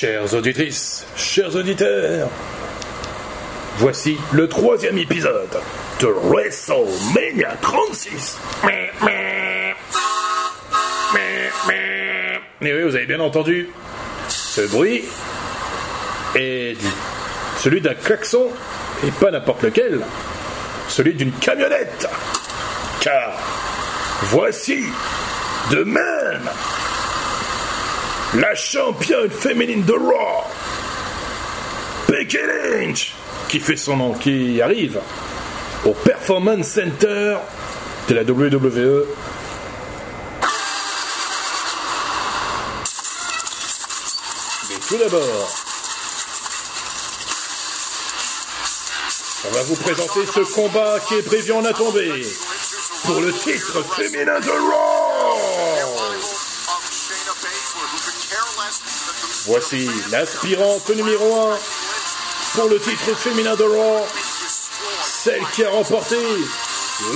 Chères 0.00 0.32
auditrices, 0.32 1.04
chers 1.14 1.54
auditeurs, 1.54 2.30
voici 3.76 4.16
le 4.32 4.48
troisième 4.48 4.96
épisode 4.96 5.60
de 6.00 6.06
WrestleMania 6.06 7.54
36. 7.60 8.38
Et 12.62 12.72
oui, 12.72 12.82
vous 12.82 12.96
avez 12.96 13.04
bien 13.04 13.20
entendu 13.20 13.68
ce 14.30 14.62
bruit 14.62 15.04
est 16.34 16.78
celui 17.58 17.82
d'un 17.82 17.92
klaxon 17.92 18.48
et 19.06 19.10
pas 19.10 19.30
n'importe 19.30 19.64
lequel, 19.64 20.00
celui 20.88 21.12
d'une 21.12 21.32
camionnette. 21.32 22.08
Car 23.02 23.34
voici 24.22 24.82
de 25.70 25.84
même 25.84 26.48
la 28.34 28.54
championne 28.54 29.30
féminine 29.30 29.82
de 29.82 29.92
Raw, 29.92 30.44
Becky 32.08 32.38
Lynch, 32.38 33.12
qui 33.48 33.58
fait 33.58 33.76
son 33.76 33.96
nom, 33.96 34.12
qui 34.12 34.62
arrive 34.62 35.00
au 35.84 35.92
Performance 35.92 36.68
Center 36.68 37.36
de 38.08 38.14
la 38.14 38.22
WWE. 38.22 39.06
Mais 44.68 44.76
tout 44.88 44.96
d'abord, 44.96 45.50
on 49.48 49.54
va 49.54 49.62
vous 49.62 49.76
présenter 49.76 50.20
ce 50.26 50.54
combat 50.54 50.98
qui 51.08 51.14
est 51.14 51.22
prévu 51.22 51.52
en 51.52 51.64
a 51.64 51.72
tombé 51.72 52.12
pour 53.04 53.20
le 53.20 53.32
titre 53.32 53.82
féminin 53.96 54.38
de 54.38 54.50
Raw. 54.50 54.89
Voici 59.46 59.88
l'aspirante 60.10 60.90
numéro 60.90 61.48
1 61.52 61.58
pour 62.54 62.68
le 62.68 62.78
titre 62.78 63.16
féminin 63.16 63.56
de 63.56 63.64
Raw, 63.64 64.06
celle 65.02 65.42
qui 65.54 65.64
a 65.64 65.70
remporté 65.70 66.16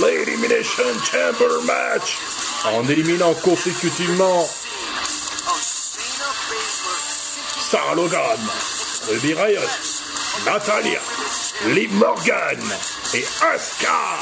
l'Elimination 0.01 0.83
Chamber 1.03 1.61
Match 1.65 2.17
en 2.65 2.87
éliminant 2.89 3.33
consécutivement 3.35 4.49
Sarah 7.69 7.93
Logan, 7.93 8.39
Ruby 9.07 9.33
Riot, 9.35 9.61
Natalia, 10.45 10.99
Liv 11.67 11.93
Morgan 11.93 12.59
et 13.13 13.25
Asuka 13.53 14.17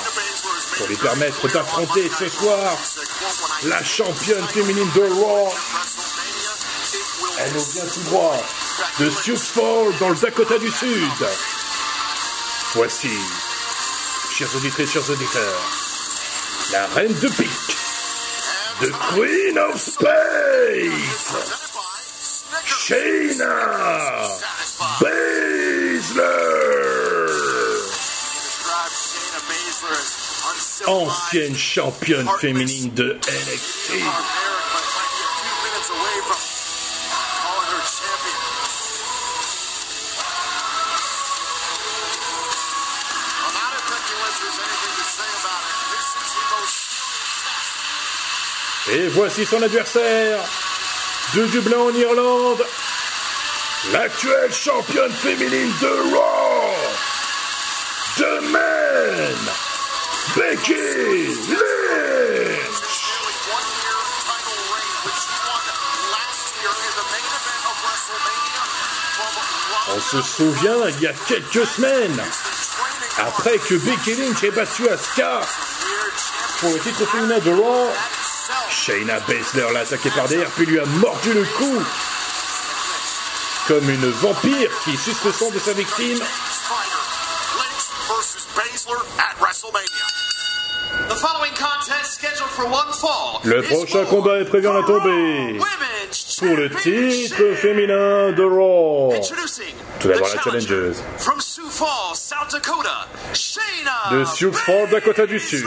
pour 0.78 0.88
lui 0.88 0.98
permettre 0.98 1.48
d'affronter 1.48 2.12
ce 2.20 2.28
soir 2.28 2.78
la 3.66 3.82
championne 3.82 4.46
féminine 4.48 4.90
de 4.94 5.02
Raw. 5.02 5.54
Elle 7.46 7.54
nous 7.54 7.66
vient 7.74 7.86
tout 7.86 8.04
droit 8.04 8.38
de 9.00 9.10
Sioux 9.10 9.36
Falls 9.36 9.98
dans 10.00 10.10
le 10.10 10.16
Dakota 10.16 10.58
du 10.60 10.70
Sud. 10.72 11.28
Voici, 12.76 13.10
chers 14.34 14.56
auditrices, 14.56 14.92
chers 14.92 15.10
auditeurs, 15.10 15.62
la 16.72 16.88
reine 16.88 17.14
de 17.20 17.28
pique, 17.28 17.50
The 18.80 18.92
Queen 19.14 19.60
of 19.60 19.78
Space, 19.78 21.34
Shayna 22.66 24.30
Baszler, 25.02 26.24
ancienne 30.88 31.58
championne 31.58 32.30
féminine 32.40 32.94
de 32.94 33.20
NXT. 33.28 34.53
Et 48.92 49.08
voici 49.10 49.46
son 49.46 49.62
adversaire. 49.62 50.40
De 51.36 51.46
Dublin 51.46 51.80
en 51.80 51.96
Irlande, 51.96 52.66
l'actuelle 53.94 54.54
championne 54.54 55.12
féminine 55.12 55.72
de 55.82 56.14
Raw, 56.14 56.76
de 58.20 58.40
Men, 58.52 59.36
Becky 60.36 60.74
Lynch. 61.50 62.60
On 69.96 70.02
se 70.02 70.22
souvient, 70.22 70.90
il 70.90 71.02
y 71.02 71.08
a 71.08 71.14
quelques 71.28 71.66
semaines, 71.66 72.24
après 73.18 73.58
que 73.58 73.76
Becky 73.76 74.16
Lynch 74.16 74.44
ait 74.44 74.52
battu 74.52 74.90
Asuka 74.90 75.40
pour 76.60 76.74
le 76.74 76.80
titre 76.80 77.06
féminin 77.06 77.40
de 77.40 77.50
Raw, 77.50 77.90
Shayna 78.70 79.20
Baszler 79.22 79.72
l'a 79.74 79.82
attaqué 79.82 80.10
par 80.10 80.28
derrière 80.28 80.50
puis 80.50 80.66
lui 80.66 80.80
a 80.80 80.86
mordu 80.86 81.34
le 81.34 81.44
cou. 81.44 81.84
Comme 83.68 83.90
une 83.90 84.10
vampire 84.10 84.70
qui 84.84 84.98
suce 84.98 85.24
le 85.24 85.32
sang 85.32 85.50
de 85.52 85.60
sa 85.60 85.74
victime. 85.74 86.20
Le 93.46 93.62
prochain 93.62 94.06
combat 94.06 94.40
est 94.40 94.46
prévu 94.46 94.68
en 94.68 94.74
la 94.74 94.84
tombée 94.84 95.60
pour 96.40 96.56
le 96.56 96.70
titre 96.70 97.56
féminin 97.56 98.32
de 98.32 98.44
Raw. 98.44 99.14
Tout 100.00 100.08
d'abord 100.08 100.28
la 100.28 100.42
challengeuse. 100.42 101.04
de 104.12 104.26
Sioux 104.26 104.54
Falls, 104.54 104.90
Dakota 104.90 105.26
du 105.26 105.40
Sud, 105.40 105.66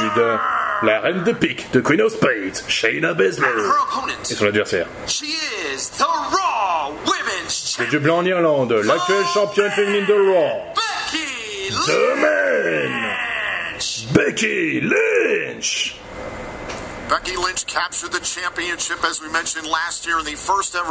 la 0.82 1.00
reine 1.00 1.24
de 1.24 1.32
pique 1.32 1.70
de 1.72 1.80
Queen 1.80 2.00
of 2.02 2.12
Spades, 2.12 2.62
Shayna 2.68 3.14
Baszler, 3.14 3.46
et 4.30 4.34
son 4.34 4.46
adversaire. 4.46 4.86
De 7.78 7.84
Dublin 7.90 8.14
en 8.14 8.24
Irlande, 8.24 8.72
l'actuelle 8.72 9.24
championne 9.32 9.70
féminine 9.72 10.06
de 10.06 10.14
Raw, 10.14 10.74
The 11.86 12.16
Man, 12.20 12.90
Becky 14.12 14.80
Lynch. 14.80 15.96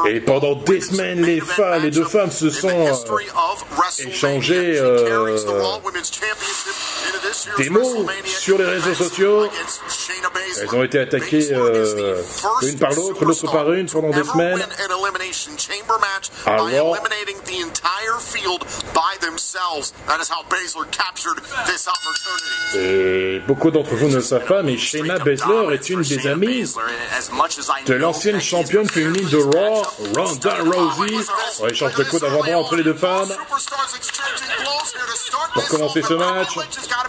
Et 0.08 0.22
pendant 0.22 0.56
des 0.56 0.80
semaines, 0.82 1.22
les 1.22 1.42
femmes, 1.42 1.84
les 1.84 1.92
deux 1.92 2.06
femmes 2.06 2.32
se 2.32 2.50
sont 2.50 2.70
euh, 2.70 4.08
échangées 4.08 4.80
euh, 4.80 5.28
des 7.58 7.70
mots 7.70 8.06
sur 8.26 8.58
les 8.58 8.66
réseaux 8.66 8.94
sociaux. 8.94 9.50
Elles 10.62 10.76
ont 10.76 10.84
été 10.84 11.00
attaquées 11.00 11.50
euh, 11.52 12.22
l'une 12.62 12.80
par 12.80 12.94
l'autre, 12.94 13.26
l'autre 13.26 13.52
par 13.52 13.72
une 13.74 13.90
pendant 13.90 14.10
des 14.10 14.24
semaines. 14.24 14.66
Alors, 16.46 16.98
et 22.76 23.40
beaucoup 23.48 23.72
d'entre 23.72 23.96
vous 23.96 24.10
ne 24.10 24.16
le 24.16 24.22
savent 24.22 24.46
pas, 24.46 24.64
mais 24.64 24.78
Shayna 24.78 25.20
Baszler 25.20 25.74
est 25.74 25.90
une 25.90 26.02
des 26.02 26.28
amies 26.28 26.66
de 27.86 27.94
l'ancienne 27.94 28.42
championne 28.42 28.88
féminine 28.90 29.30
de 29.30 29.38
Raw, 29.38 29.84
Ronda 30.16 30.58
Rousey. 30.64 31.16
On 31.60 31.68
échange 31.68 31.96
de 31.96 32.04
coups 32.04 32.22
d'avant-bras 32.22 32.58
entre 32.58 32.76
les 32.76 32.84
deux 32.84 32.94
femmes. 32.94 33.30
Pour 35.54 35.68
commencer 35.70 36.02
ce 36.02 36.14
match, 36.14 36.58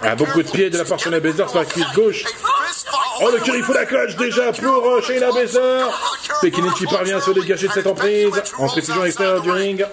un 0.06 0.17
beau 0.17 0.27
coup 0.27 0.43
de 0.43 0.50
pied 0.50 0.71
de 0.71 0.78
la 0.78 0.84
part 0.84 0.97
de 0.99 1.03
Shayna 1.03 1.21
Baszler 1.21 1.49
sur 1.49 1.59
la 1.59 1.65
cuisse 1.65 1.93
gauche. 1.94 2.25
Oh, 3.21 3.31
le 3.31 3.39
curry 3.39 3.62
fout 3.62 3.75
la 3.75 3.87
cloche 3.87 4.17
déjà 4.17 4.53
pour 4.53 4.87
euh, 4.87 5.03
Shayna 5.03 5.33
Baszler. 5.33 5.84
Lynch 6.43 6.91
parvient 6.91 7.17
à 7.19 7.21
se 7.21 7.31
dégager 7.31 7.69
de 7.69 7.72
cette 7.72 7.87
emprise 7.87 8.43
en 8.59 8.66
réfugiant 8.66 9.03
à 9.03 9.04
l'extérieur 9.04 9.41
du 9.41 9.51
ring. 9.51 9.84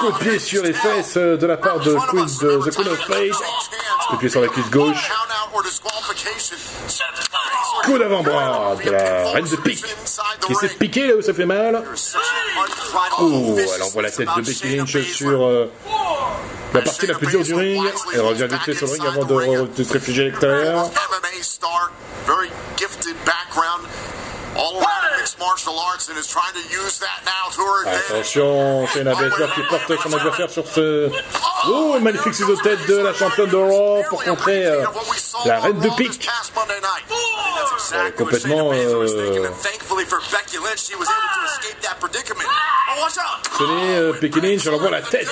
Coup 0.00 0.12
de 0.12 0.18
pied 0.18 0.38
sur 0.38 0.62
les 0.62 0.72
fesses 0.72 1.16
euh, 1.16 1.36
de 1.36 1.46
la 1.46 1.56
part 1.56 1.80
de, 1.80 1.94
The 1.94 2.74
Queen 2.74 2.88
of 2.88 3.02
Spades. 3.02 3.32
Coup 4.08 4.14
de 4.14 4.20
pied 4.20 4.28
sur 4.28 4.40
la 4.40 4.48
cuisse 4.48 4.70
gauche. 4.70 5.10
Coup 7.84 7.98
d'avant-bras 7.98 8.76
de 8.84 8.90
la 8.90 9.30
reine 9.30 9.48
de 9.48 9.56
pique 9.56 9.84
qui 10.46 10.54
s'est 10.54 10.68
piqué 10.68 11.06
là 11.08 11.14
où 11.16 11.22
ça 11.22 11.32
fait 11.32 11.46
mal. 11.46 11.82
Oh, 13.20 13.56
elle 13.74 13.82
envoie 13.82 14.02
la 14.02 14.10
tête 14.10 14.28
de 14.36 14.42
Becky 14.42 14.76
Lynch 14.76 14.98
sur 15.02 15.44
euh, 15.44 15.70
la 16.74 16.82
partie 16.82 17.06
la 17.06 17.14
plus 17.14 17.26
dure 17.28 17.42
du 17.42 17.54
ring. 17.54 17.82
Elle 18.12 18.20
revient 18.20 18.46
vite 18.48 18.62
fait 18.62 18.74
sur 18.74 18.86
le 18.86 18.92
ring 18.92 19.06
avant 19.06 19.24
de, 19.24 19.66
de 19.66 19.84
se 19.84 19.92
réfugier 19.92 20.22
à 20.22 20.26
l'extérieur. 20.26 20.90
Attention, 27.86 28.86
c'est 28.92 29.00
une 29.00 29.08
adversaire 29.08 29.54
qui 29.54 29.62
porte 29.62 30.02
son 30.02 30.12
adversaire 30.12 30.50
sur 30.50 30.66
ce... 30.66 31.10
Oh, 31.68 31.94
une 31.96 32.04
magnifique 32.04 32.34
ciseau 32.34 32.56
de 32.56 32.62
tête 32.62 32.86
de 32.86 32.96
la 32.96 33.14
championne 33.14 33.54
Raw 33.54 34.02
pour 34.08 34.22
contrer 34.24 34.66
euh, 34.66 34.84
la 35.44 35.60
reine 35.60 35.78
de 35.78 35.88
pique. 35.96 36.28
Est 38.06 38.12
complètement... 38.16 38.70
Euh... 38.72 39.48
Sonné, 43.56 43.96
euh, 43.96 44.12
Becky 44.20 44.40
Lynch, 44.40 44.66
elle 44.66 44.74
envoie 44.74 44.90
la 44.90 45.02
tête 45.02 45.28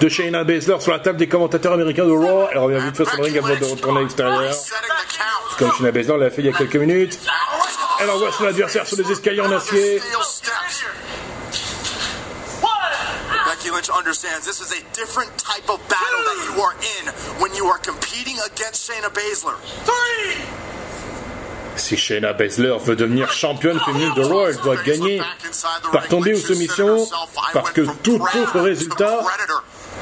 de 0.00 0.08
Shayna 0.08 0.44
Baszler 0.44 0.80
sur 0.80 0.92
la 0.92 0.98
table 0.98 1.18
des 1.18 1.28
commentateurs 1.28 1.72
américains 1.72 2.04
de 2.04 2.12
Raw. 2.12 2.48
Elle 2.52 2.58
revient 2.58 2.80
vite 2.84 2.96
fait 2.96 3.04
sur 3.04 3.16
le 3.16 3.24
ring 3.24 3.38
avant 3.38 3.48
de 3.48 3.64
retourner 3.64 3.98
à 3.98 4.02
l'extérieur. 4.02 4.54
Comme 5.58 5.72
Shayna 5.72 5.92
Baszler 5.92 6.18
l'a 6.18 6.30
fait 6.30 6.42
il 6.42 6.46
y 6.46 6.48
a 6.48 6.52
quelques 6.52 6.76
minutes. 6.76 7.18
Elle 8.00 8.10
envoie 8.10 8.32
son 8.32 8.44
adversaire 8.44 8.86
sur 8.86 8.96
des 8.96 9.10
escaliers 9.10 9.40
en 9.40 9.52
acier. 9.52 10.00
Becky 13.46 13.70
Lynch 13.70 13.90
understands 13.90 14.44
this 14.44 14.60
is 14.60 14.72
a 14.72 14.82
different 14.94 15.30
type 15.38 15.68
of 15.68 15.78
battle 15.88 16.24
that 16.24 16.38
you 16.44 16.62
are 16.62 16.74
in 16.98 17.12
when 17.40 17.54
you 17.54 17.66
are 17.66 17.78
competing 17.78 18.36
against 18.46 18.90
Shayna 18.90 19.10
Baszler. 19.10 19.54
Si 21.76 21.96
Shayna 21.96 22.32
Baszler 22.32 22.76
veut 22.84 22.96
devenir 22.96 23.30
championne 23.32 23.78
féminine 23.80 24.12
de 24.14 24.22
Raw, 24.22 24.48
elle 24.48 24.56
doit 24.58 24.76
gagner 24.76 25.20
par 25.92 26.06
tomber 26.08 26.34
ou 26.34 26.38
soumission, 26.38 27.06
parce 27.52 27.70
que 27.70 27.82
tout 28.02 28.20
autre 28.20 28.60
résultat 28.60 29.20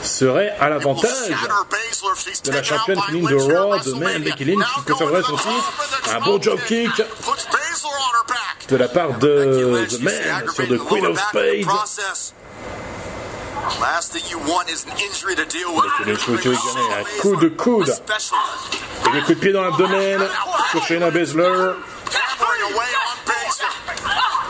serait 0.03 0.55
à 0.61 0.69
l'avantage 0.69 1.11
de 2.45 2.53
la 2.53 2.63
championne 2.63 3.01
féminine 3.03 3.29
de 3.29 3.37
Raw, 3.37 3.79
de 3.79 3.93
même 3.95 4.23
Becky 4.23 4.45
Lynch 4.45 4.67
qui 4.75 4.93
conserverait 4.93 5.23
son 5.23 5.37
titre. 5.37 5.73
Un 6.15 6.21
bon 6.21 6.41
job 6.41 6.59
kick 6.67 6.91
de 8.69 8.77
la 8.77 8.89
part 8.89 9.19
de 9.19 9.87
The 9.89 10.01
Man 10.01 10.45
sur 10.55 10.69
The 10.69 10.79
Queen 10.89 11.07
of 11.07 11.19
Spades. 11.19 11.67
Gagner 16.01 16.17
un 16.99 17.21
coup 17.21 17.37
de 17.37 17.49
coude 17.49 17.89
et 17.89 19.15
le 19.15 19.21
coup 19.23 19.35
de 19.35 19.39
pied 19.39 19.53
dans 19.53 19.63
l'abdomen 19.63 20.21
sur 20.71 20.85
Shayna 20.85 21.11
Baszler. 21.11 21.73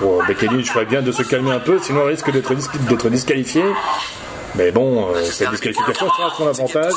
Bon, 0.01 0.25
Becky 0.25 0.47
Lynch 0.47 0.71
ferait 0.73 0.85
bien 0.87 1.03
de 1.03 1.13
se 1.13 1.23
calmer 1.23 1.53
un 1.53 1.61
peu, 1.61 1.79
sinon 1.81 2.03
elle 2.03 2.15
risque 2.15 2.31
d'être 2.31 3.09
disqualifiée. 3.11 3.65
Mais 4.55 4.71
bon, 4.71 5.15
euh, 5.15 5.25
cette 5.25 5.51
disqualification 5.51 6.09
sera 6.11 6.27
à 6.27 6.35
son 6.37 6.47
avantage. 6.49 6.93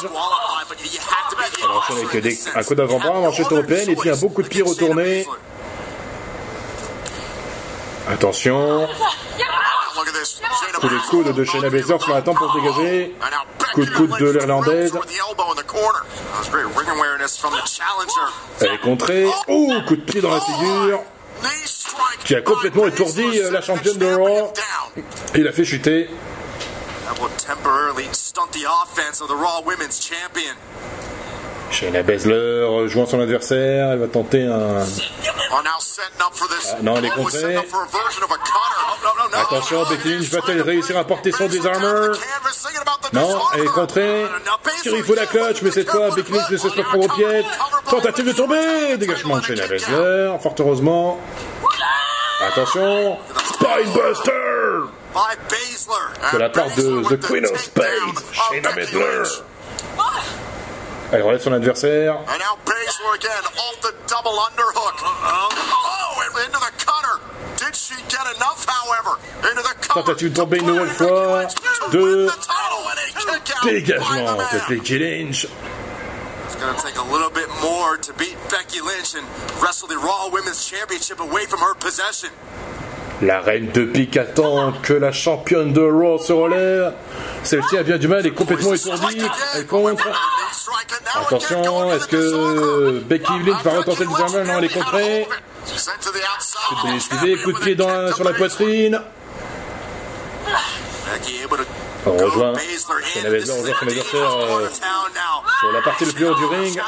Elle 1.57 1.69
enchaîne 1.69 1.97
avec 2.09 2.21
des- 2.23 2.39
un 2.53 2.63
coup 2.63 2.75
d'avant-bras, 2.75 3.19
manchette 3.21 3.51
européenne, 3.51 3.89
et 3.89 3.95
puis 3.95 4.09
un 4.09 4.15
beau 4.17 4.29
coup 4.29 4.43
de 4.43 4.47
pied 4.47 4.61
retourné. 4.61 5.25
Attention, 8.07 8.87
coup 10.79 10.89
de 10.89 11.09
coude 11.09 11.33
de 11.33 11.43
Shayna 11.43 11.69
Baszler 11.69 11.99
sur 11.99 12.13
la 12.13 12.21
tempe 12.21 12.37
pour 12.37 12.53
se 12.53 12.59
dégager. 12.59 13.15
Coup 13.73 13.83
de 13.85 13.89
coude 13.91 14.17
de 14.19 14.29
l'Irlandaise. 14.29 14.93
Elle 18.61 18.71
est 18.73 18.77
contrée. 18.81 19.25
Ouh, 19.47 19.73
coup 19.87 19.95
de 19.95 20.01
pied 20.01 20.21
dans 20.21 20.31
la 20.31 20.41
figure. 20.41 21.01
Knee 21.41 21.49
strike 21.65 22.23
Qui 22.23 22.35
a 22.35 22.41
complètement 22.41 22.87
étourdi, 22.87 23.39
euh, 23.39 23.51
la 23.51 23.61
championne 23.61 23.97
de 23.97 24.13
Raw. 24.15 24.53
Il 25.35 25.47
a 25.47 25.51
fait 25.51 25.65
chuter. 25.65 26.09
Will 27.21 27.29
temporarily 27.37 28.07
stunt 28.11 28.51
the 28.51 28.65
offense 28.65 29.21
of 29.21 29.29
the 29.29 29.35
Raw 29.35 29.61
Women's 29.65 29.99
Champion. 29.99 30.55
Shayna 31.71 32.03
Baszler 32.03 32.87
jouant 32.87 33.05
son 33.05 33.19
adversaire, 33.19 33.91
elle 33.91 33.99
va 33.99 34.07
tenter 34.07 34.45
un... 34.45 34.83
Ah, 35.51 35.61
non, 36.81 36.95
elle 36.97 37.05
est 37.05 37.09
contrée. 37.09 37.57
Oh. 37.57 37.75
Attention, 39.33 39.83
Becky 39.89 40.09
Lynch 40.09 40.29
va-t-elle 40.29 40.61
réussir 40.61 40.97
à 40.97 41.05
porter 41.05 41.31
son 41.31 41.47
désarmeur 41.47 42.17
Non, 43.13 43.39
elle 43.53 43.63
est 43.63 43.67
contrée. 43.67 44.25
Il 44.85 45.03
faut 45.03 45.15
la 45.15 45.25
clutch, 45.25 45.61
mais 45.61 45.71
cette 45.71 45.89
fois, 45.89 46.09
Becky 46.11 46.33
Lynch 46.33 46.49
ne 46.49 46.57
cesse 46.57 46.73
pas 46.73 46.81
de 46.81 46.87
prendre 46.87 47.05
au 47.05 47.15
pied. 47.15 47.45
Tentative 47.89 48.25
de 48.27 48.33
tomber. 48.33 48.97
Dégagement 48.97 49.37
de 49.37 49.43
Shayna 49.43 49.67
Baszler, 49.67 50.35
fort 50.41 50.55
heureusement. 50.59 51.19
Attention, 52.41 53.17
Spinebuster 53.53 54.34
de 55.15 56.37
la 56.37 56.49
part 56.49 56.75
de 56.75 57.03
The 57.07 57.17
Queen 57.17 57.45
of 57.45 57.57
Spades, 57.57 58.21
Shayna 58.33 58.71
Baszler. 58.73 59.43
Elle 61.13 61.21
relève 61.21 61.41
son 61.41 61.53
adversaire. 61.53 62.17
And 62.27 62.39
now 62.39 62.57
Baszler 62.65 63.15
again 63.15 63.45
off 63.57 63.79
the 63.81 63.93
double 64.07 64.31
underhook. 64.31 64.99
Oh, 65.01 66.23
and 66.25 66.45
into 66.45 66.59
the 66.59 66.71
cutter. 66.83 67.21
Did 67.63 67.75
she 67.75 67.95
get 68.09 68.25
enough, 68.35 68.65
however? 68.67 69.17
Into 69.49 69.61
the 69.63 69.75
cover. 69.79 70.01
Tentative 70.03 70.33
de 70.33 70.35
tomber 70.35 70.57
une 70.57 70.65
nouvelle 70.65 70.89
fois. 70.89 71.45
To 71.47 71.61
win 71.83 71.91
Deux. 71.91 72.25
the 72.25 72.31
title 72.41 72.89
and 72.89 72.99
a 72.99 73.39
kick 73.39 73.55
out 73.55 73.63
by 73.63 73.69
Dégagement 73.69 74.37
the 74.37 74.57
de 74.57 74.57
man. 74.57 74.79
Becky 74.79 74.99
Lynch. 74.99 75.45
It's 76.45 76.55
going 76.55 76.75
to 76.75 76.81
take 76.81 76.97
a 76.97 77.03
little 77.11 77.29
bit 77.29 77.47
more 77.61 77.97
to 77.97 78.13
beat 78.13 78.35
Becky 78.49 78.81
Lynch 78.81 79.15
and 79.15 79.25
wrestle 79.61 79.87
the 79.87 79.97
Raw 79.97 80.29
Women's 80.29 80.65
Championship 80.67 81.19
away 81.21 81.45
from 81.45 81.59
her 81.59 81.73
possession. 81.75 82.31
La 83.25 83.39
reine 83.41 83.71
de 83.71 83.85
pique 83.85 84.17
attend 84.17 84.71
que 84.83 84.93
la 84.93 85.11
championne 85.11 85.73
de 85.73 85.81
Raw 85.81 86.19
se 86.19 86.31
relève. 86.31 86.93
Celle-ci 87.43 87.75
a 87.77 87.81
bien 87.83 87.97
du 87.97 88.07
mal, 88.07 88.19
elle 88.19 88.27
est 88.27 88.31
complètement 88.31 88.73
étourdie. 88.73 89.21
Contre. 89.67 90.07
Attention, 91.21 91.91
est-ce 91.93 92.07
que 92.07 92.99
Becky 92.99 93.31
Lynch 93.45 93.63
va 93.63 93.71
retenter 93.79 94.03
le 94.03 94.09
désarmement 94.09 94.53
Non, 94.53 94.59
elle 94.59 94.65
est 94.65 94.73
contrée. 94.73 95.27
Coup 97.43 97.51
de 97.51 97.59
pied 97.59 97.73
dans 97.75 98.13
sur 98.13 98.23
la 98.23 98.33
poitrine. 98.33 99.01
On 102.07 102.11
rejoint 102.17 102.53
Shayna 103.13 103.29
Baszler 103.31 103.53
rejoint 103.61 103.73
son 103.79 103.87
adversaire 103.87 104.37
euh, 104.37 104.67
sur 105.59 105.71
la 105.71 105.81
partie 105.81 106.05
le 106.05 106.11
plus 106.11 106.27
haut 106.27 106.35
du 106.35 106.45
ring. 106.45 106.79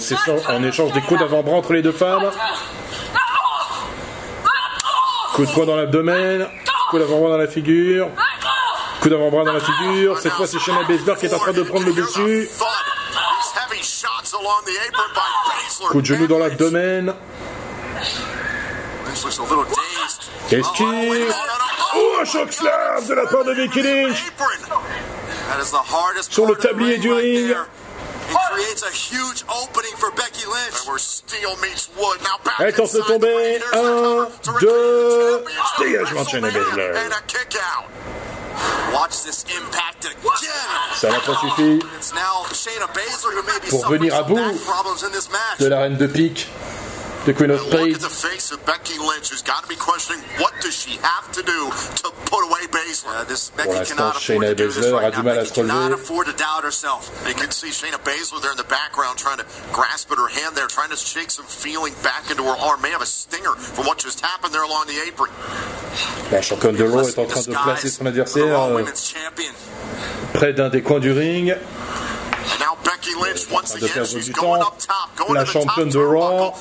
S'échange- 0.00 0.40
on 0.48 0.64
échange 0.64 0.92
des 0.92 1.00
coups 1.02 1.20
d'avant-bras 1.20 1.56
entre 1.56 1.72
les 1.74 1.82
deux 1.82 1.92
femmes. 1.92 2.30
Coup 5.36 5.44
de 5.44 5.50
poing 5.52 5.66
dans 5.66 5.76
l'abdomen. 5.76 6.48
Coup 6.88 6.98
d'avant-bras 6.98 7.28
dans 7.28 7.36
la 7.36 7.46
figure. 7.46 8.08
Coup 9.02 9.10
d'avant-bras 9.10 9.44
dans 9.44 9.52
la 9.52 9.60
figure. 9.60 10.18
Cette 10.18 10.32
fois, 10.32 10.46
c'est 10.46 10.58
Shayna 10.58 10.84
Baszler 10.84 11.12
qui 11.20 11.26
est 11.26 11.34
en 11.34 11.38
train 11.38 11.52
de 11.52 11.62
prendre 11.62 11.84
le 11.84 11.92
dessus. 11.92 12.48
Coup 15.90 16.00
de 16.00 16.06
genou 16.06 16.26
dans 16.26 16.38
l'abdomen. 16.38 17.12
Esquive. 20.50 21.34
Oh, 21.96 22.12
un 22.22 22.24
choc 22.24 22.50
slam 22.50 23.06
de 23.06 23.12
la 23.12 23.26
part 23.26 23.44
de 23.44 23.52
Becky 23.52 23.82
Lynch. 23.82 24.24
Sur 26.30 26.46
le 26.46 26.54
tablier 26.54 26.96
du 26.96 27.12
ring. 27.12 27.54
Elle 32.58 32.74
tente 32.74 32.92
de 32.94 33.00
tomber. 33.00 33.60
Un, 33.72 34.28
deux. 34.60 35.44
Dégagement 35.78 36.22
de 36.24 36.28
Shayna 36.28 36.50
Baszler. 36.50 36.92
Ça 40.94 41.10
n'a 41.10 41.20
pas 41.20 41.36
suffi 41.40 41.78
Pour 43.68 43.86
venir 43.88 44.14
à 44.14 44.22
bout 44.22 44.38
de 45.58 45.66
la 45.66 45.80
reine 45.80 45.96
de 45.96 46.06
pique 46.06 46.48
de 47.26 47.32
Queen 47.32 47.50
of 47.50 47.60
Look 47.64 47.74
at 47.74 47.78
Spades. 47.78 47.98
the 47.98 48.08
face 48.08 48.52
of 48.52 48.64
Becky 48.64 48.98
Lynch, 49.00 49.30
who's 49.30 49.42
got 49.42 49.62
to 49.62 49.68
be 49.68 49.74
questioning 49.74 50.22
what 50.38 50.52
does 50.62 50.72
she 50.72 50.96
have 51.02 51.26
to 51.32 51.42
do 51.42 51.70
to 52.02 52.10
put 52.30 52.44
away 52.44 52.66
Baszler. 53.06 53.28
this 53.28 53.50
Becky 53.50 53.68
l'instant, 53.70 53.98
cannot 53.98 54.16
afford 54.16 54.38
Shayna 54.42 54.48
to 54.48 54.54
do 54.54 54.66
this 54.68 54.76
Baszler 54.86 54.92
right 54.92 55.04
a 55.06 55.10
du 55.10 55.16
now. 55.18 55.22
mal 55.22 55.38
à 55.38 55.44
se 55.46 55.60
relever. 55.60 55.94
afford 55.94 56.26
to 56.26 56.32
doubt 56.32 56.64
herself. 56.64 57.10
You 57.28 57.34
can 57.34 57.50
see 57.50 57.68
Shayna 57.70 57.98
Baszler 58.04 58.40
there 58.42 58.50
in 58.52 58.56
the 58.56 58.64
background 58.64 59.18
trying 59.18 59.38
to 59.38 59.46
grasp 59.72 60.10
at 60.12 60.18
her 60.18 60.28
hand 60.28 60.56
there, 60.56 60.66
trying 60.66 60.90
to 60.90 60.96
shake 60.96 61.30
some 61.30 61.46
feeling 61.46 61.94
back 62.02 62.30
into 62.30 62.42
her 62.44 62.56
arm. 62.58 62.80
May 62.82 62.90
have 62.90 63.02
a 63.02 63.06
stinger 63.06 63.54
from 63.54 63.86
what 63.86 63.98
just 63.98 64.20
happened 64.20 64.52
there 64.54 64.64
along 64.64 64.86
the 64.86 65.00
apron. 65.06 65.30
La 66.32 66.42
championne 66.42 66.76
de 66.76 66.84
Raw 66.84 67.02
est 67.06 67.18
en 67.18 67.26
train 67.26 67.42
de 67.42 67.52
placer 67.54 67.88
son 67.88 68.06
adversaire 68.06 68.60
euh, 68.60 68.82
près 70.34 70.52
d'un 70.52 70.68
des 70.68 70.82
coins 70.82 70.98
du 71.00 71.12
ring. 71.12 71.52
And 72.48 72.60
now 72.60 72.76
Becky 72.84 73.12
Lynch, 73.14 73.50
once 73.50 73.70
train 73.70 73.80
de 73.80 73.84
again, 73.86 73.94
perdre 74.04 74.20
du 74.20 74.32
temps. 74.32 74.54
up 74.60 74.74
top, 74.78 75.10
going 75.16 75.34
La 75.34 75.44
to 75.44 75.50
the 75.50 75.52
top 75.52 75.62
championne 75.64 75.88
de 75.88 75.98
Raw. 75.98 76.52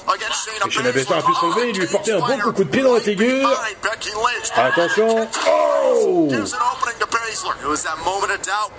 Et 0.65 0.71
Shayna 0.71 0.91
Baszler 0.91 1.17
a 1.17 1.21
pu 1.21 1.33
se 1.33 1.39
relever 1.45 1.69
et 1.69 1.73
lui 1.73 1.87
porter 1.87 2.13
un 2.13 2.19
bon 2.19 2.37
coup 2.39 2.63
de 2.63 2.69
pied 2.69 2.81
dans 2.81 2.93
la 2.93 3.01
figure. 3.01 3.47
behind 3.49 3.75
Becky 3.83 4.11
Lynch. 4.11 4.51
Attention. 4.55 5.27
Oh 5.47 5.64
Gives 6.29 6.53
an 6.53 6.59
opening 6.61 6.97
to 6.99 7.07
Baszler. 7.07 7.55
It 7.61 7.67
was 7.67 7.83
that 7.83 7.97
moment 8.05 8.31
of 8.33 8.41
doubt 8.41 8.71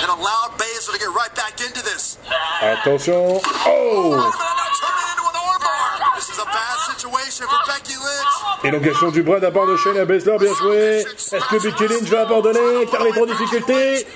and 0.00 0.10
allowed 0.10 0.50
Baszler 0.58 0.92
to 0.94 0.98
get 0.98 1.10
right 1.14 1.34
back 1.34 1.60
into 1.60 1.82
this. 1.82 2.18
Attention. 2.62 3.14
Oh 3.14 4.10
minute, 4.10 4.18
now 4.18 4.70
turn 4.78 4.94
it 4.94 5.08
into 5.12 5.24
an 5.26 5.36
armbar. 5.42 6.14
This 6.16 6.28
is 6.30 6.38
a 6.38 6.46
bad 6.46 6.76
situation 6.94 7.46
for 7.46 7.60
Becky 7.66 7.96
Lynch. 7.96 8.34
Élongation 8.64 9.10
du 9.10 9.22
bras 9.22 9.40
de 9.40 9.46
la 9.46 9.50
part 9.50 9.66
de 9.66 9.76
Shayna 9.76 10.04
Baszler, 10.04 10.38
bien 10.38 10.54
joué. 10.54 11.00
Est-ce 11.00 11.48
que 11.50 11.58
Becky 11.62 11.88
Lynch 11.88 12.08
va 12.08 12.20
abandonner 12.22 12.86
car 12.90 13.06
est 13.06 13.20
en 13.20 13.26
difficulté 13.26 14.06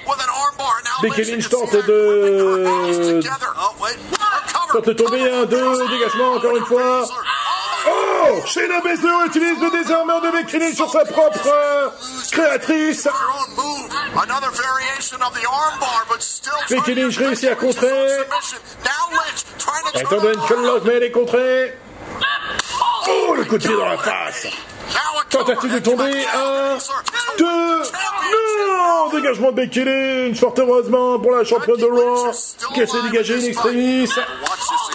Becky 1.02 1.24
Lynch, 1.24 1.48
tente 1.48 1.72
de-. 1.72 2.64
Oh. 2.66 3.86
Tente 4.72 4.86
de 4.86 4.92
tomber 4.92 5.30
un, 5.30 5.44
deux, 5.44 5.88
dégagement 5.88 6.34
encore 6.34 6.56
une 6.56 6.64
fois. 6.64 7.06
Shayna 8.47 8.80
Baszler 8.80 9.26
utilise 9.26 9.61
le 9.61 9.71
désarmeur 9.71 10.21
de 10.21 10.28
Lynch 10.28 10.75
sur 10.75 10.90
sa 10.90 11.04
propre 11.04 11.47
euh, 11.47 11.88
créatrice. 12.33 13.09
Get 16.68 16.92
réussit 17.18 17.49
à 17.49 17.54
contrer. 17.54 17.92
around. 20.12 20.49
colloque, 20.49 20.85
mais 20.85 20.95
elle 20.95 21.02
est 21.04 21.11
contrée. 21.11 21.78
Oh, 23.09 23.35
le 23.35 23.45
coup 23.45 23.59
de 23.59 23.66
pied 23.66 23.76
dans 23.76 23.88
la 23.88 23.99
face. 23.99 24.47
Tentative 25.30 25.75
de 25.75 25.78
tomber. 25.80 26.25
Un, 26.35 26.78
2. 27.38 27.45
Non 27.45 29.09
Dégagement 29.12 29.50
de 29.50 29.56
Becky 29.56 29.85
Lynch, 29.85 30.38
fort 30.38 30.54
heureusement 30.59 31.18
pour 31.18 31.33
la 31.33 31.45
championne 31.45 31.76
de 31.76 31.85
Raw, 31.85 32.33
qui 32.75 32.80
de 32.80 33.11
dégager 33.11 33.38
une 33.38 33.47
extremis. 33.47 34.09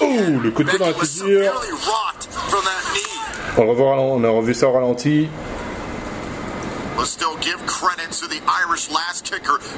Oh, 0.01 0.05
le 0.43 0.51
coup 0.51 0.63
de 0.63 0.69
pied 0.69 0.79
dans 0.79 0.87
la 0.87 0.93
figure. 0.93 1.61
On, 3.57 3.67
revoit, 3.67 3.99
on 3.99 4.23
a 4.23 4.29
revu 4.29 4.53
ça 4.53 4.67
au 4.67 4.71
ralenti. 4.71 5.29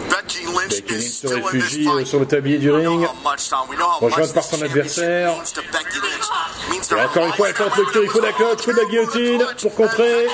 Becky 0.09 0.45
Lynch 0.45 1.09
se 1.09 1.27
réfugie 1.27 2.05
sur 2.05 2.19
le 2.19 2.25
tablier 2.25 2.57
du 2.57 2.71
ring, 2.71 3.07
rejointe 3.99 4.33
par 4.33 4.43
son 4.43 4.61
adversaire. 4.61 5.33
Et 6.91 7.01
encore 7.01 7.25
une 7.25 7.33
fois, 7.33 7.49
elle 7.49 7.53
tente 7.53 7.77
le 7.77 7.85
cul, 7.85 7.99
il 8.03 8.09
faut 8.09 8.19
la 8.19 8.33
cote, 8.33 8.63
coup 8.63 8.71
de 8.71 8.77
la 8.77 8.85
guillotine 8.85 9.45
pour 9.61 9.73
contrer. 9.75 10.27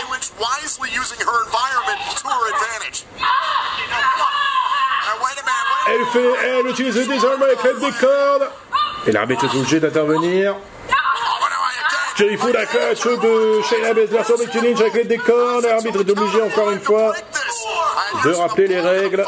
Elle 5.88 6.06
fait, 6.12 6.34
elle 6.44 6.68
utilise 6.68 7.08
désormais 7.08 7.46
avec 7.46 7.64
l'aide 7.64 7.80
des 7.80 7.92
cordes. 7.92 8.50
Et 9.08 9.12
l'arbitre 9.12 9.46
est 9.46 9.58
obligé 9.58 9.80
d'intervenir. 9.80 10.56
Faut 12.20 12.52
la 12.52 12.66
coach 12.66 13.06
de 13.06 13.62
Shayna 13.62 13.94
Baszler 13.94 14.24
sur 14.26 14.38
Becky 14.38 14.60
Lynch 14.60 14.82
avec 14.82 15.08
des 15.08 15.18
cordes. 15.18 15.64
L'arbitre 15.64 16.02
est 16.02 16.10
obligé 16.10 16.42
encore 16.42 16.70
une 16.72 16.82
fois 16.82 17.14
de 18.26 18.32
rappeler 18.32 18.68
les 18.68 18.82
règles. 18.82 19.26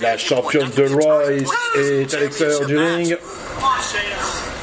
La 0.00 0.18
championne 0.18 0.70
de 0.70 0.88
Raw 0.92 1.20
est 1.76 2.14
à 2.14 2.18
l'extérieur 2.18 2.66
du 2.66 2.76
ring, 2.76 3.16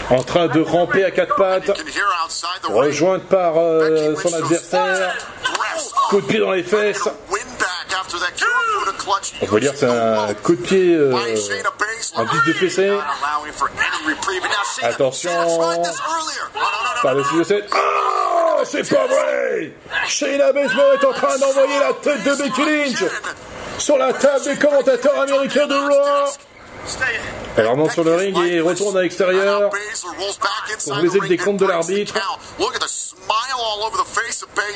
en 0.10 0.24
train 0.24 0.48
de 0.48 0.60
ramper 0.60 1.06
à 1.06 1.12
quatre 1.12 1.36
pattes, 1.36 1.72
rejointe 2.66 3.24
par 3.30 3.54
euh, 3.58 4.14
son 4.22 4.34
adversaire. 4.34 5.16
Coup 6.10 6.20
de 6.20 6.26
pied 6.26 6.40
dans 6.40 6.52
les 6.52 6.64
fesses. 6.64 7.08
On 9.42 9.46
peut 9.46 9.60
dire 9.60 9.72
que 9.72 9.80
c'est 9.80 9.86
un 9.86 10.34
coup 10.34 10.56
de 10.56 10.62
pied 10.62 10.96
euh, 10.96 11.14
en 12.16 12.26
guise 12.26 12.44
de 12.48 12.54
fessée. 12.54 12.98
Attention. 14.82 15.32
Par 17.02 17.14
le 17.14 17.24
de 17.38 17.44
7. 17.44 17.70
Oh, 17.74 18.62
c'est 18.64 18.90
pas 18.90 19.06
vrai. 19.08 19.74
Shayna 20.08 20.52
Baszler 20.52 20.84
est 21.00 21.06
en 21.06 21.14
train 21.14 21.38
d'envoyer 21.38 21.80
la 21.80 21.94
tête 21.94 22.24
de 22.24 22.36
Becky 22.36 22.66
Lynch 22.66 23.04
sur 23.78 23.98
la 23.98 24.14
table 24.14 24.46
des 24.46 24.56
commentateurs 24.56 25.20
américains 25.20 25.68
de 25.68 25.76
Raw. 25.76 26.32
Elle 27.58 27.68
remonte 27.68 27.92
sur 27.92 28.04
le 28.04 28.16
ring 28.16 28.38
et 28.46 28.62
retourne 28.62 28.98
à 28.98 29.02
l'extérieur. 29.02 29.70
Pour 30.86 30.96
briser 30.96 31.20
le 31.20 31.28
décompte 31.28 31.60
de 31.60 31.66
l'arbitre. 31.66 32.14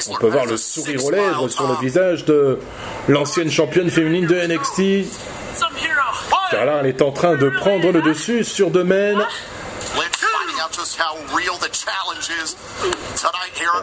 On 0.10 0.16
peut 0.16 0.28
voir 0.28 0.46
le 0.46 0.58
sourire 0.58 1.06
aux 1.06 1.12
lèvres 1.12 1.48
sur 1.48 1.68
le 1.68 1.76
visage 1.76 2.26
de 2.26 2.60
l'ancienne 3.08 3.50
championne 3.50 3.90
féminine 3.90 4.28
de 4.28 4.36
NXT. 4.36 5.08
Elle 6.64 6.86
est 6.88 7.02
en 7.02 7.12
train 7.12 7.36
de 7.36 7.50
prendre 7.50 7.92
le 7.92 8.02
dessus 8.02 8.44
sur 8.44 8.70
domaine. 8.70 9.20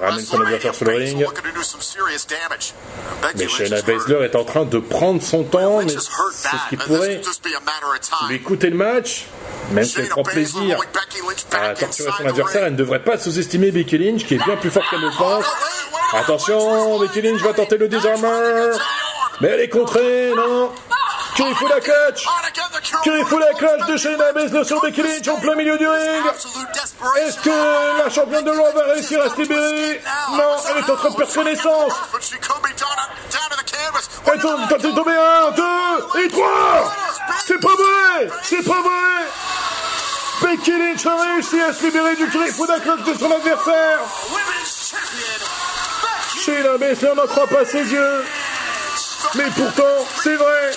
Elle 0.01 0.05
ramène 0.05 0.25
son 0.25 0.41
adversaire 0.41 0.75
sur 0.75 0.85
le 0.85 0.97
ring. 0.97 1.27
Mais 3.37 3.49
Shayna 3.49 3.83
Baszler 3.83 4.25
est 4.25 4.37
en 4.37 4.45
train 4.45 4.65
de 4.65 4.79
prendre 4.79 5.21
son 5.21 5.43
temps, 5.43 5.83
mais 5.83 5.89
c'est 5.89 5.99
ce 5.99 6.69
qui 6.69 6.77
pourrait 6.77 7.21
lui 8.29 8.43
coûter 8.43 8.71
le 8.71 8.77
match. 8.77 9.27
Même 9.73 9.85
si 9.85 10.01
elle 10.01 10.09
prend 10.09 10.23
plaisir 10.23 10.81
à 11.53 11.75
torturer 11.75 12.11
son 12.17 12.27
adversaire, 12.27 12.65
elle 12.65 12.73
ne 12.73 12.79
devrait 12.79 13.03
pas 13.03 13.19
sous-estimer 13.19 13.71
Becky 13.73 13.99
Lynch, 13.99 14.25
qui 14.25 14.35
est 14.35 14.45
bien 14.45 14.57
plus 14.57 14.71
forte 14.71 14.89
qu'elle 14.89 15.01
ne 15.01 15.07
le 15.07 15.17
pense. 15.17 15.45
Attention, 16.15 17.01
Becky 17.01 17.23
Lynch 17.23 17.41
va 17.41 17.53
tenter 17.53 17.77
le 17.77 17.89
disarmer. 17.89 18.71
Mais 19.41 19.49
elle 19.49 19.61
est 19.61 19.69
contrée, 19.69 20.33
non 20.35 20.73
Curry 21.39 21.55
catch 21.55 22.27
Curry 23.05 23.39
la 23.39 23.55
catch 23.55 23.87
de 23.87 23.97
Shayna 23.97 24.33
Baszler 24.33 24.65
sur 24.65 24.81
Becky 24.81 25.03
Lynch 25.03 25.29
en 25.29 25.37
plein 25.37 25.55
milieu 25.55 25.79
du 25.79 25.87
ring 25.87 26.25
Est-ce 27.21 27.39
que 27.39 27.99
la 27.99 28.11
championne 28.11 28.45
de 28.45 28.51
Raw 28.51 28.73
va 28.75 28.93
réussir 28.93 29.23
à 29.23 29.31
se 29.31 29.41
libérer 29.41 30.01
Non, 30.33 30.57
elle 30.69 30.79
est 30.79 30.91
en 30.91 30.97
train 30.97 31.11
de 31.11 31.15
perdre 31.15 31.33
connaissance. 31.33 31.93
Elle 34.27 34.41
tombe, 34.41 34.69
t'es 34.69 34.79
tombé 34.79 35.13
un, 35.13 35.51
deux 35.53 36.25
et 36.25 36.29
trois. 36.29 36.93
C'est 37.47 37.61
pas 37.61 37.69
vrai 37.69 38.31
C'est 38.43 38.65
pas 38.65 38.83
vrai. 38.83 39.31
Becky 40.43 40.73
Lynch 40.73 41.07
a 41.07 41.23
réussi 41.23 41.61
à 41.61 41.73
se 41.73 41.85
libérer 41.85 42.17
du 42.17 42.29
Curry 42.31 42.51
la 42.69 42.81
catch 42.81 43.05
de 43.05 43.15
son 43.15 43.31
adversaire. 43.31 44.01
Shayna 46.45 46.79
Baszler 46.79 47.15
n'en 47.15 47.27
croit 47.29 47.47
pas 47.47 47.65
ses 47.65 47.85
yeux. 47.85 48.25
Mais 49.35 49.51
pourtant, 49.57 50.07
c'est 50.23 50.37
vrai 50.37 50.71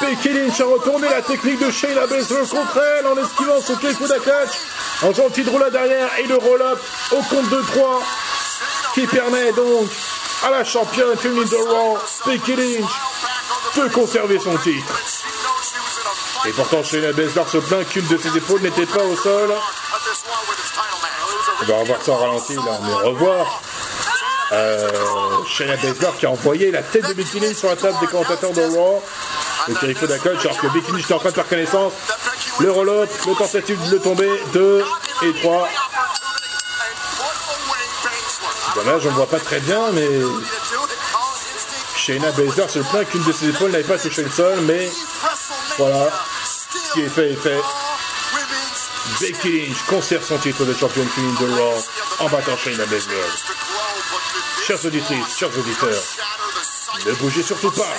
Becky 0.00 0.28
Lynch 0.32 0.60
a 0.60 0.64
retourné 0.64 1.08
la 1.08 1.22
technique 1.22 1.58
de 1.58 1.70
Shayna 1.70 2.06
Baszler 2.06 2.46
contre 2.50 2.78
elle 2.78 3.06
en 3.06 3.16
esquivant 3.16 3.60
son 3.60 3.76
Keifuda 3.76 4.18
catch, 4.18 4.50
en 5.02 5.12
faisant 5.12 5.30
petit 5.30 5.48
roll 5.48 5.70
derrière 5.70 6.10
et 6.18 6.26
le 6.26 6.36
roll-up 6.36 6.78
au 7.12 7.22
compte 7.22 7.48
de 7.48 7.62
3 7.62 8.02
qui 8.94 9.06
permet 9.06 9.52
donc 9.52 9.88
à 10.44 10.50
la 10.50 10.64
championne 10.64 11.16
féminine 11.16 11.48
de 11.48 11.56
Raw, 11.56 11.98
Becky 12.26 12.56
Lynch, 12.56 12.90
de 13.76 13.88
conserver 13.88 14.38
son 14.38 14.56
titre. 14.58 15.00
Et 16.46 16.52
pourtant, 16.52 16.82
Shayna 16.82 17.12
Baszler 17.12 17.42
se 17.50 17.58
plaint 17.58 17.88
qu'une 17.88 18.06
de 18.06 18.18
ses 18.18 18.36
épaules 18.36 18.60
n'était 18.62 18.86
pas 18.86 19.02
au 19.02 19.16
sol. 19.16 19.52
On 21.62 21.64
va 21.64 21.78
revoir 21.78 22.02
ça 22.02 22.12
en 22.12 22.16
ralenti 22.16 22.54
là, 22.54 22.78
mais 22.82 22.92
revoir 22.92 23.62
euh, 24.52 24.88
Shayna 25.46 25.76
Baszler 25.76 26.10
qui 26.18 26.26
a 26.26 26.30
envoyé 26.30 26.70
la 26.70 26.82
tête 26.82 27.08
de 27.08 27.14
Becky 27.14 27.40
Lynch 27.40 27.56
sur 27.56 27.68
la 27.68 27.76
table 27.76 27.96
des 28.00 28.06
commentateurs 28.06 28.52
de 28.52 28.62
Raw. 28.62 29.02
Le 29.68 29.74
Jericho 29.80 30.06
d'accueil, 30.06 30.36
alors 30.38 30.58
que 30.58 30.66
Becky 30.68 30.92
Lynch 30.92 31.04
était 31.04 31.14
en 31.14 31.18
train 31.18 31.30
de 31.30 31.34
faire 31.34 31.48
connaissance. 31.48 31.92
Le 32.60 32.70
roll-up, 32.70 33.10
tentative 33.38 33.78
de 33.88 33.96
le 33.96 34.00
tomber, 34.00 34.30
2 34.52 34.84
et 35.22 35.32
3. 35.42 35.68
Voilà, 38.74 38.98
je 38.98 39.08
ne 39.08 39.14
vois 39.14 39.26
pas 39.26 39.40
très 39.40 39.60
bien, 39.60 39.90
mais 39.92 40.08
Shayna 41.96 42.30
Baszler 42.32 42.68
se 42.68 42.78
plaint 42.78 43.08
qu'une 43.08 43.24
de 43.24 43.32
ses 43.32 43.48
épaules 43.48 43.70
n'avait 43.70 43.84
pas 43.84 43.98
touché 43.98 44.22
le 44.22 44.30
sol, 44.30 44.60
mais 44.62 44.90
voilà, 45.78 46.08
ce 46.44 46.92
qui 46.92 47.00
est 47.00 47.08
fait 47.08 47.32
est 47.32 47.36
fait. 47.36 47.60
Becky 49.20 49.74
conserve 49.88 50.24
son 50.24 50.38
titre 50.38 50.64
de 50.64 50.74
championne 50.74 51.08
féminine 51.08 51.36
de 51.40 51.58
Raw 51.58 51.84
en 52.20 52.28
battant 52.28 52.56
Shayna 52.56 52.84
Baszler. 52.86 53.16
Chers 54.66 54.84
auditrices, 54.84 55.36
chers 55.36 55.58
auditeurs, 55.58 56.02
ne 57.06 57.12
bougez 57.12 57.42
surtout 57.42 57.70
pas, 57.70 57.94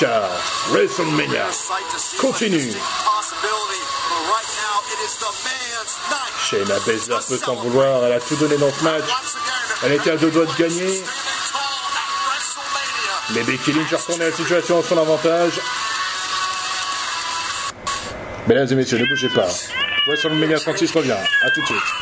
car 0.00 0.30
WrestleMania 0.70 1.46
continue. 2.18 2.72
Shayna 6.48 6.78
Baszler 6.86 7.18
peut 7.28 7.36
s'en 7.36 7.54
vouloir, 7.56 8.04
elle 8.06 8.12
a 8.14 8.20
tout 8.20 8.36
donné 8.36 8.56
dans 8.56 8.72
ce 8.72 8.82
match. 8.82 9.04
Elle 9.84 9.92
était 9.92 10.12
à 10.12 10.16
deux 10.16 10.30
doigts 10.30 10.46
de 10.46 10.56
gagner. 10.56 11.02
Mais 13.34 13.42
Becky 13.42 13.72
Lynch 13.72 13.92
a 13.92 13.98
retourné 13.98 14.24
la 14.24 14.32
situation 14.32 14.78
en 14.78 14.82
son 14.82 14.96
avantage. 14.96 15.60
Mesdames 18.48 18.68
et 18.70 18.74
messieurs, 18.74 18.98
ne 18.98 19.06
bougez 19.06 19.28
pas. 19.28 19.48
WrestleMania 20.06 20.58
36 20.58 20.92
revient. 20.92 21.12
A 21.12 21.50
tout 21.50 21.60
de 21.60 21.66
suite. 21.66 21.90